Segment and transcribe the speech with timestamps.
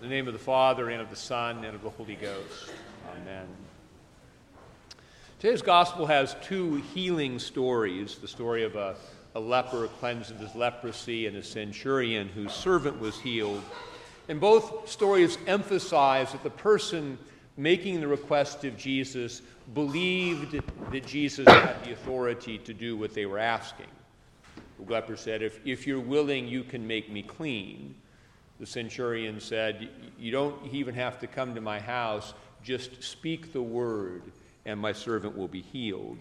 [0.00, 2.70] In the name of the Father, and of the Son, and of the Holy Ghost.
[3.16, 3.48] Amen.
[5.40, 8.94] Today's gospel has two healing stories the story of a,
[9.34, 13.60] a leper cleansed of his leprosy and a centurion whose servant was healed.
[14.28, 17.18] And both stories emphasize that the person
[17.56, 19.42] making the request of Jesus
[19.74, 20.62] believed
[20.92, 23.88] that Jesus had the authority to do what they were asking.
[24.78, 27.96] The leper said, If, if you're willing, you can make me clean.
[28.60, 29.88] The centurion said,
[30.18, 34.22] You don't even have to come to my house, just speak the word,
[34.66, 36.18] and my servant will be healed.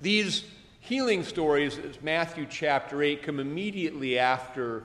[0.00, 0.44] These
[0.80, 4.84] healing stories, as Matthew chapter 8, come immediately after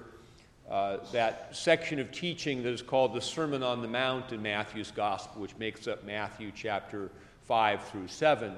[0.70, 4.92] uh, that section of teaching that is called the Sermon on the Mount in Matthew's
[4.92, 7.10] Gospel, which makes up Matthew chapter
[7.46, 8.54] 5 through 7.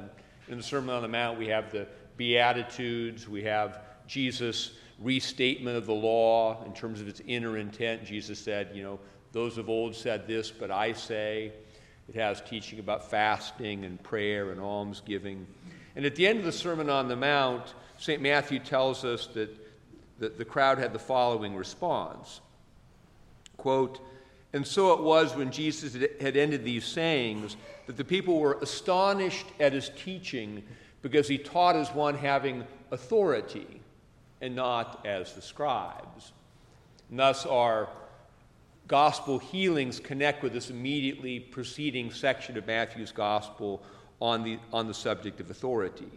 [0.50, 4.72] In the Sermon on the Mount, we have the Beatitudes, we have Jesus'
[5.02, 8.06] restatement of the law in terms of its inner intent.
[8.06, 9.00] Jesus said, You know,
[9.32, 11.54] those of old said this, but I say.
[12.08, 15.46] It has teaching about fasting and prayer and almsgiving.
[15.96, 18.20] And at the end of the Sermon on the Mount, St.
[18.20, 19.56] Matthew tells us that
[20.20, 22.42] the, the crowd had the following response
[23.58, 24.00] quote
[24.54, 29.46] and so it was when jesus had ended these sayings that the people were astonished
[29.60, 30.64] at his teaching
[31.02, 33.79] because he taught as one having authority
[34.42, 36.32] and not as the scribes
[37.10, 37.90] and thus our
[38.88, 43.82] gospel healings connect with this immediately preceding section of matthew's gospel
[44.22, 46.10] on the, on the subject of authority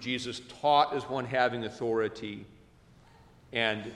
[0.00, 2.44] jesus taught as one having authority
[3.52, 3.92] and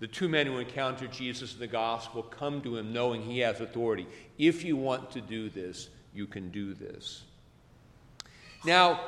[0.00, 3.60] the two men who encounter Jesus in the gospel come to him knowing he has
[3.60, 4.06] authority.
[4.38, 7.22] If you want to do this, you can do this.
[8.64, 9.00] Now,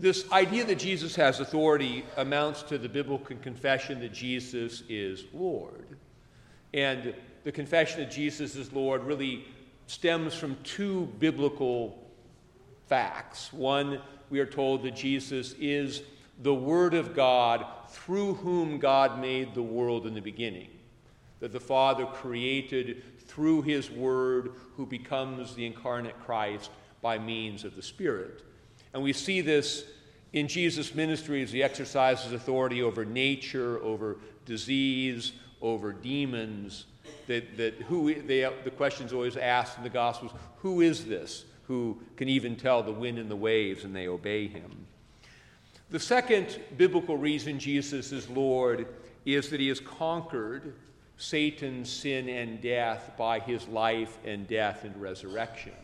[0.00, 5.96] this idea that Jesus has authority amounts to the biblical confession that Jesus is Lord.
[6.72, 9.44] And the confession that Jesus is Lord really
[9.86, 11.98] stems from two biblical
[12.86, 13.52] facts.
[13.52, 16.02] One, we are told that Jesus is
[16.42, 20.68] the Word of God through whom God made the world in the beginning.
[21.40, 26.70] That the Father created through His Word, who becomes the incarnate Christ
[27.02, 28.42] by means of the Spirit.
[28.92, 29.84] And we see this
[30.32, 36.86] in Jesus' ministry as He exercises authority over nature, over disease, over demons.
[37.26, 42.00] That, that who they, the questions always asked in the Gospels who is this who
[42.16, 44.86] can even tell the wind and the waves and they obey him?
[45.90, 48.88] The second biblical reason Jesus is Lord
[49.24, 50.74] is that he has conquered
[51.16, 55.74] Satan, sin, and death by his life and death and resurrection.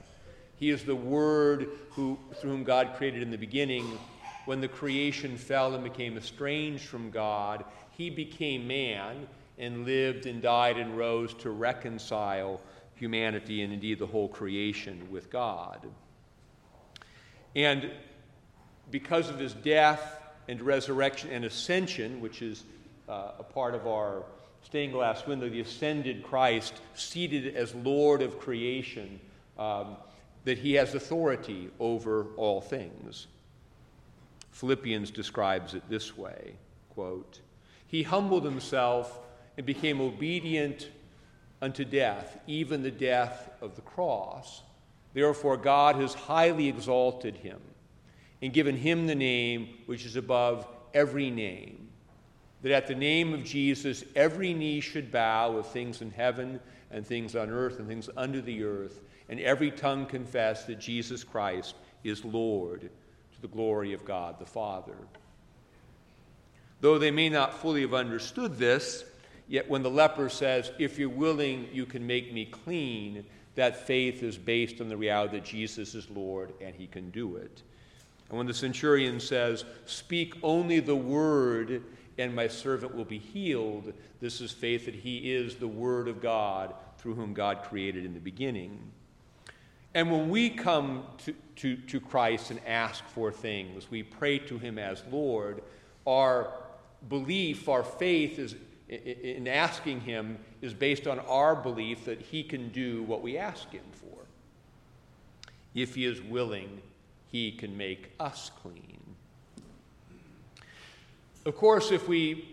[0.56, 3.99] He is the Word who, through whom God created in the beginning.
[4.47, 9.27] When the creation fell and became estranged from God, he became man
[9.59, 12.61] and lived and died and rose to reconcile
[12.94, 15.87] humanity and indeed the whole creation with God.
[17.55, 17.91] And
[18.91, 22.65] because of his death and resurrection and ascension, which is
[23.09, 24.25] uh, a part of our
[24.62, 29.21] stained glass window, the ascended Christ, seated as Lord of creation,
[29.59, 29.97] um,
[30.46, 33.26] that he has authority over all things.
[34.52, 36.54] Philippians describes it this way
[36.88, 37.40] quote,
[37.86, 39.18] He humbled himself
[39.56, 40.88] and became obedient
[41.60, 44.62] unto death, even the death of the cross.
[45.14, 47.60] Therefore, God has highly exalted him
[48.40, 51.88] and given him the name which is above every name,
[52.62, 56.60] that at the name of Jesus every knee should bow of things in heaven
[56.91, 61.24] and things on earth and things under the earth, and every tongue confess that Jesus
[61.24, 61.74] Christ
[62.04, 64.96] is Lord to the glory of God the Father.
[66.80, 69.04] Though they may not fully have understood this,
[69.48, 74.22] yet when the leper says, If you're willing, you can make me clean, that faith
[74.22, 77.62] is based on the reality that Jesus is Lord and he can do it.
[78.28, 81.82] And when the centurion says, Speak only the word,
[82.19, 86.21] and my servant will be healed, this is faith that he is the Word of
[86.21, 88.79] God through whom God created in the beginning.
[89.94, 94.58] And when we come to, to, to Christ and ask for things, we pray to
[94.58, 95.62] him as Lord,
[96.06, 96.52] our
[97.08, 98.56] belief, our faith is
[98.88, 103.69] in asking him is based on our belief that he can do what we ask
[103.73, 104.19] him for.
[105.75, 106.81] If he is willing
[107.31, 109.06] he can make us clean.
[111.46, 112.44] Of course, if we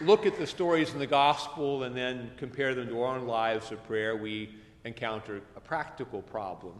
[0.00, 3.72] look at the stories in the gospel and then compare them to our own lives
[3.72, 4.54] of prayer, we
[4.84, 6.74] encounter a practical problem.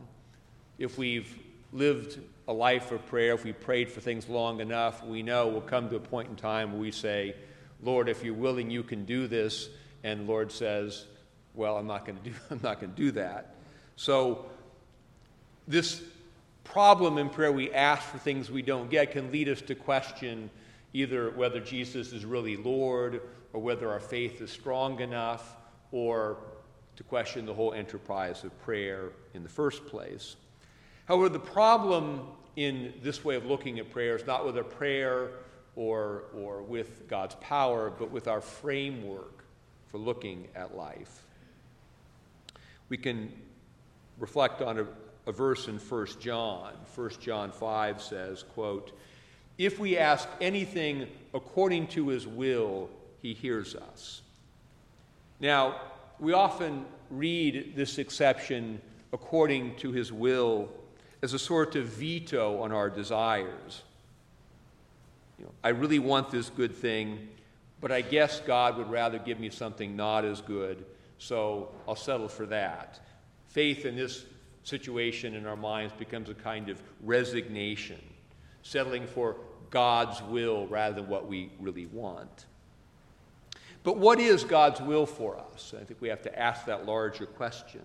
[0.79, 1.37] If we've
[1.73, 5.61] lived a life of prayer, if we prayed for things long enough, we know we'll
[5.61, 7.35] come to a point in time where we say,
[7.83, 9.69] Lord, if you're willing, you can do this.
[10.05, 11.07] And Lord says,
[11.55, 13.57] well, I'm not going to do, I'm not going to do that.
[13.97, 14.47] So,
[15.67, 16.05] this
[16.63, 20.51] problem in prayer, we ask for things we don't get, can lead us to question
[20.93, 23.21] either whether Jesus is really Lord
[23.53, 25.57] or whether our faith is strong enough
[25.93, 26.39] or
[26.97, 30.37] to question the whole enterprise of prayer in the first place.
[31.07, 32.23] However, the problem
[32.57, 35.31] in this way of looking at prayer is not with a prayer
[35.77, 39.45] or, or with God's power, but with our framework
[39.87, 41.23] for looking at life.
[42.89, 43.33] We can
[44.19, 44.87] reflect on a,
[45.27, 46.73] a verse in 1 John.
[46.95, 48.99] 1 John 5 says, quote,
[49.59, 52.89] If we ask anything according to his will,
[53.21, 54.23] he hears us.
[55.41, 55.81] Now,
[56.21, 58.81] we often read this exception
[59.13, 60.69] according to his will
[61.23, 63.83] as a sort of veto on our desires.
[65.39, 67.29] You know, I really want this good thing,
[67.81, 70.85] but I guess God would rather give me something not as good,
[71.19, 73.01] so I'll settle for that.
[73.49, 74.25] Faith in this
[74.63, 78.01] situation in our minds becomes a kind of resignation,
[78.69, 79.37] settling for
[79.71, 82.47] God's will rather than what we really want.
[83.83, 85.73] But what is God's will for us?
[85.79, 87.83] I think we have to ask that larger question.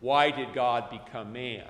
[0.00, 1.68] Why did God become man?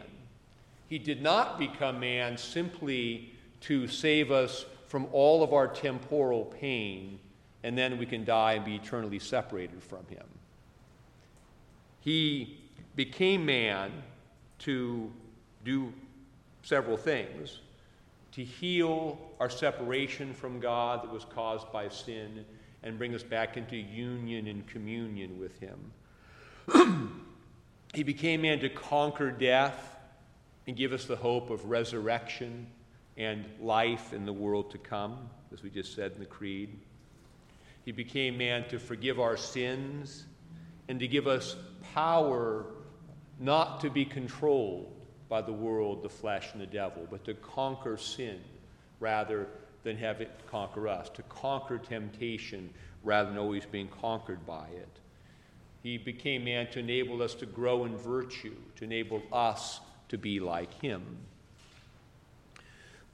[0.88, 3.30] He did not become man simply
[3.62, 7.18] to save us from all of our temporal pain,
[7.62, 10.24] and then we can die and be eternally separated from him.
[12.00, 12.58] He
[12.96, 13.90] became man
[14.60, 15.10] to
[15.64, 15.92] do
[16.62, 17.60] several things
[18.32, 22.44] to heal our separation from God that was caused by sin
[22.82, 25.92] and bring us back into union and communion with Him.
[27.94, 29.96] he became man to conquer death
[30.66, 32.66] and give us the hope of resurrection
[33.16, 36.78] and life in the world to come, as we just said in the Creed.
[37.84, 40.24] He became man to forgive our sins
[40.88, 41.56] and to give us
[41.92, 42.64] power
[43.38, 45.01] not to be controlled
[45.32, 48.38] by the world, the flesh, and the devil, but to conquer sin
[49.00, 49.48] rather
[49.82, 52.68] than have it conquer us, to conquer temptation
[53.02, 55.00] rather than always being conquered by it.
[55.82, 59.80] He became man to enable us to grow in virtue, to enable us
[60.10, 61.02] to be like him.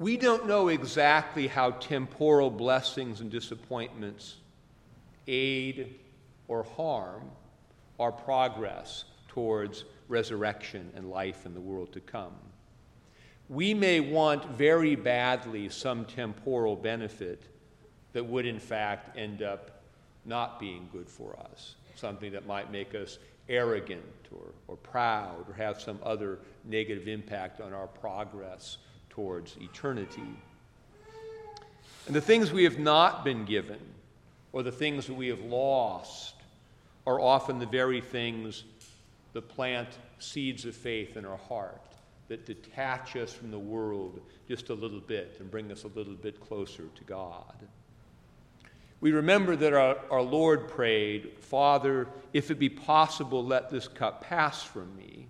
[0.01, 4.39] We don't know exactly how temporal blessings and disappointments
[5.29, 5.95] aid
[6.49, 7.31] or harm
[8.01, 12.35] our progress towards resurrection and life in the world to come.
[13.49, 17.43] We may want very badly some temporal benefit
[18.13, 19.83] that would, in fact, end up
[20.25, 23.19] not being good for us, something that might make us
[23.49, 24.03] arrogant
[24.33, 28.79] or, or proud or have some other negative impact on our progress
[29.09, 30.21] towards eternity.
[32.07, 33.81] And the things we have not been given
[34.53, 36.35] or the things that we have lost
[37.07, 38.65] are often the very things
[39.43, 39.89] plant
[40.19, 41.83] seeds of faith in our heart,
[42.29, 46.15] that detach us from the world just a little bit and bring us a little
[46.15, 47.67] bit closer to God.
[49.01, 54.23] We remember that our, our Lord prayed, Father, if it be possible, let this cup
[54.23, 55.29] pass from me.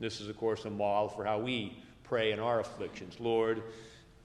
[0.00, 3.18] This is, of course, a model for how we pray in our afflictions.
[3.20, 3.62] Lord,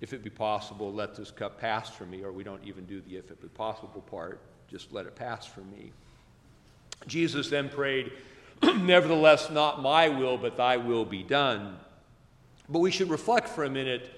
[0.01, 3.01] if it be possible, let this cup pass from me, or we don't even do
[3.01, 5.91] the if it be possible part, just let it pass from me.
[7.07, 8.11] Jesus then prayed,
[8.81, 11.77] Nevertheless, not my will, but thy will be done.
[12.69, 14.09] But we should reflect for a minute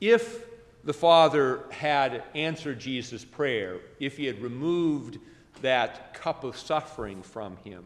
[0.00, 0.44] if
[0.84, 5.18] the Father had answered Jesus' prayer, if he had removed
[5.62, 7.84] that cup of suffering from him,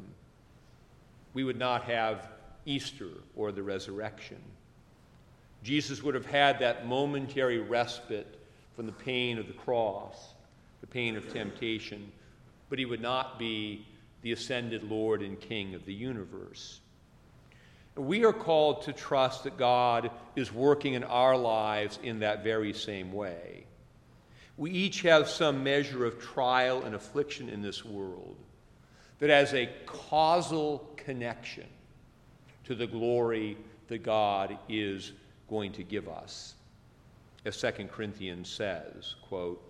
[1.32, 2.28] we would not have
[2.66, 4.40] Easter or the resurrection.
[5.62, 8.38] Jesus would have had that momentary respite
[8.74, 10.34] from the pain of the cross,
[10.80, 12.10] the pain of temptation,
[12.68, 13.86] but he would not be
[14.22, 16.80] the ascended Lord and King of the universe.
[17.96, 22.72] We are called to trust that God is working in our lives in that very
[22.72, 23.64] same way.
[24.56, 28.36] We each have some measure of trial and affliction in this world
[29.18, 31.66] that has a causal connection
[32.64, 33.56] to the glory
[33.88, 35.12] that God is
[35.48, 36.54] going to give us.
[37.44, 39.62] As 2 Corinthians says, quote,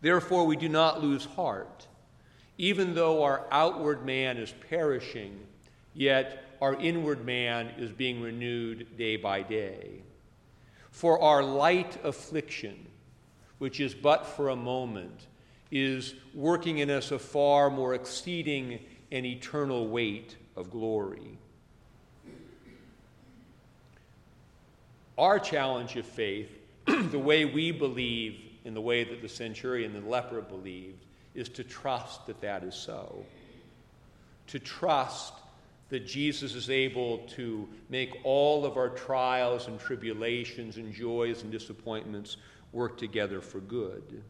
[0.00, 1.87] Therefore we do not lose heart
[2.58, 5.38] even though our outward man is perishing,
[5.94, 10.02] yet our inward man is being renewed day by day.
[10.90, 12.86] For our light affliction,
[13.58, 15.28] which is but for a moment,
[15.70, 18.80] is working in us a far more exceeding
[19.12, 21.38] and eternal weight of glory.
[25.16, 26.50] Our challenge of faith,
[26.86, 31.04] the way we believe in the way that the centurion and the leper believed,
[31.34, 33.24] is to trust that that is so.
[34.48, 35.34] To trust
[35.90, 41.50] that Jesus is able to make all of our trials and tribulations and joys and
[41.50, 42.36] disappointments
[42.72, 44.22] work together for good.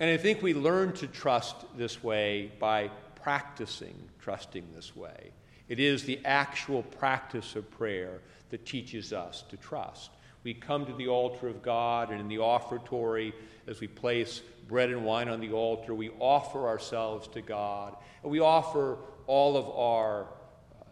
[0.00, 5.30] And I think we learn to trust this way by practicing trusting this way.
[5.70, 10.10] It is the actual practice of prayer that teaches us to trust.
[10.44, 13.32] We come to the altar of God, and in the offertory,
[13.66, 18.30] as we place bread and wine on the altar, we offer ourselves to God, and
[18.30, 20.84] we offer all of our uh,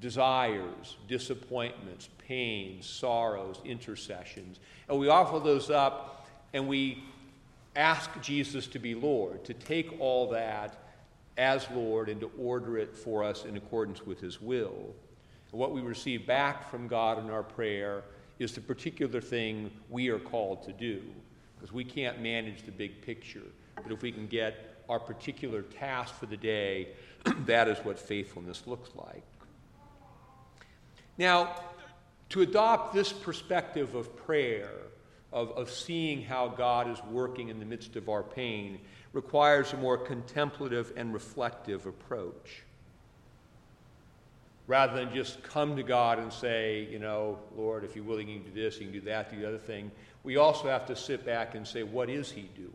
[0.00, 7.02] desires, disappointments, pains, sorrows, intercessions, and we offer those up, and we
[7.76, 10.78] ask Jesus to be Lord, to take all that
[11.36, 14.94] as Lord and to order it for us in accordance with His will.
[15.50, 18.04] And what we receive back from God in our prayer
[18.38, 21.02] is the particular thing we are called to do,
[21.56, 23.42] because we can't manage the big picture.
[23.76, 26.88] But if we can get our particular task for the day,
[27.46, 29.24] that is what faithfulness looks like.
[31.16, 31.54] Now,
[32.30, 34.70] to adopt this perspective of prayer,
[35.32, 38.80] of, of seeing how God is working in the midst of our pain,
[39.12, 42.62] requires a more contemplative and reflective approach.
[44.66, 48.40] Rather than just come to God and say, you know, Lord, if you're willing, you
[48.40, 49.90] can do this, you can do that, do the other thing.
[50.22, 52.70] We also have to sit back and say, what is He doing?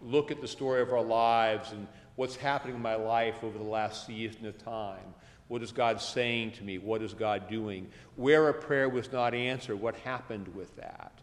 [0.00, 3.64] Look at the story of our lives and what's happening in my life over the
[3.64, 5.14] last season of time.
[5.48, 6.78] What is God saying to me?
[6.78, 7.88] What is God doing?
[8.16, 11.15] Where a prayer was not answered, what happened with that?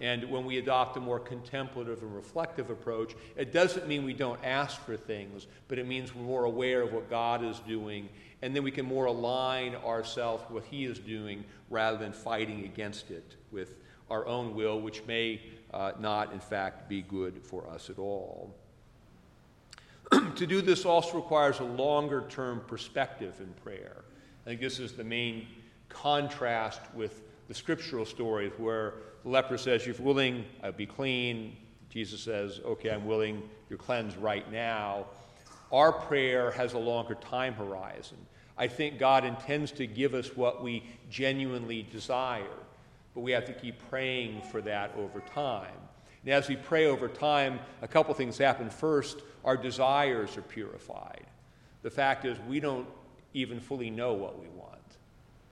[0.00, 4.42] And when we adopt a more contemplative and reflective approach, it doesn't mean we don't
[4.42, 8.08] ask for things, but it means we're more aware of what God is doing,
[8.40, 12.64] and then we can more align ourselves with what He is doing rather than fighting
[12.64, 13.76] against it with
[14.10, 15.40] our own will, which may
[15.74, 18.54] uh, not, in fact, be good for us at all.
[20.34, 24.04] to do this also requires a longer term perspective in prayer.
[24.44, 25.46] I think this is the main
[25.90, 31.56] contrast with the scriptural stories where the leper says, You're willing, I'll be clean.
[31.88, 35.06] Jesus says, Okay, I'm willing, you're cleansed right now.
[35.72, 38.18] Our prayer has a longer time horizon.
[38.58, 42.44] I think God intends to give us what we genuinely desire,
[43.14, 45.72] but we have to keep praying for that over time.
[46.22, 48.68] And as we pray over time, a couple things happen.
[48.68, 51.24] First, our desires are purified.
[51.82, 52.86] The fact is, we don't
[53.32, 54.78] even fully know what we want.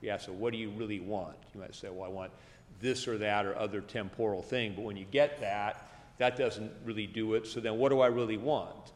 [0.01, 1.35] We ask, so what do you really want?
[1.53, 2.31] You might say, well, I want
[2.79, 4.73] this or that or other temporal thing.
[4.75, 7.47] But when you get that, that doesn't really do it.
[7.47, 8.91] So then what do I really want?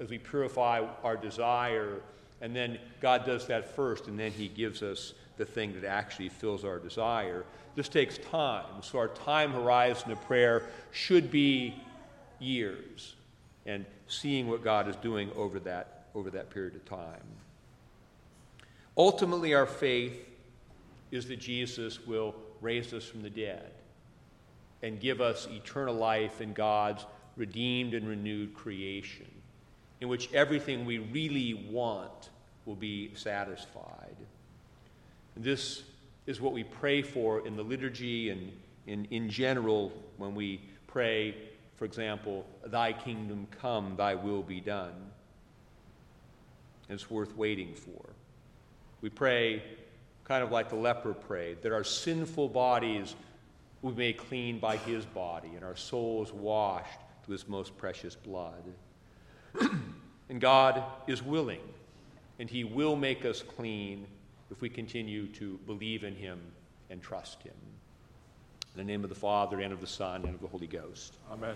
[0.00, 2.00] As we purify our desire,
[2.40, 6.28] and then God does that first, and then He gives us the thing that actually
[6.28, 7.44] fills our desire.
[7.74, 8.82] This takes time.
[8.82, 11.74] So our time horizon of prayer should be
[12.38, 13.14] years
[13.64, 17.22] and seeing what God is doing over that, over that period of time.
[18.96, 20.14] Ultimately, our faith
[21.12, 23.70] is that Jesus will raise us from the dead
[24.82, 29.30] and give us eternal life in God's redeemed and renewed creation,
[30.00, 32.30] in which everything we really want
[32.66, 34.16] will be satisfied.
[35.36, 35.84] And this
[36.26, 38.52] is what we pray for in the liturgy and
[38.86, 41.36] in, in general when we pray,
[41.76, 44.94] for example, Thy kingdom come, Thy will be done.
[46.88, 48.10] it's worth waiting for.
[49.00, 49.62] We pray
[50.24, 53.14] kind of like the leper prayed, that our sinful bodies
[53.82, 58.62] be made clean by his body and our souls washed through his most precious blood.
[60.28, 61.60] and God is willing,
[62.38, 64.06] and he will make us clean
[64.50, 66.40] if we continue to believe in him
[66.90, 67.54] and trust him.
[68.74, 71.16] In the name of the Father, and of the Son, and of the Holy Ghost.
[71.30, 71.54] Amen.